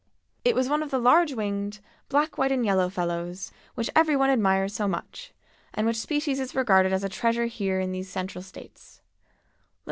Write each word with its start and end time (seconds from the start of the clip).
It 0.43 0.55
was 0.55 0.67
one 0.67 0.81
of 0.81 0.89
the 0.89 0.97
large 0.97 1.33
winged, 1.33 1.79
black 2.09 2.35
white 2.35 2.51
and 2.51 2.65
yellow 2.65 2.89
fellows 2.89 3.51
which 3.75 3.91
every 3.95 4.15
one 4.15 4.31
admires 4.31 4.73
so 4.73 4.87
much, 4.87 5.31
and 5.75 5.85
which 5.85 5.99
species 5.99 6.39
is 6.39 6.55
regarded 6.55 6.91
as 6.91 7.03
a 7.03 7.07
treasure 7.07 7.45
here 7.45 7.79
in 7.79 7.91
these 7.91 8.09
Central 8.09 8.41
States. 8.41 9.03